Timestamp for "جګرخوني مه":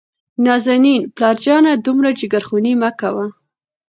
2.19-2.91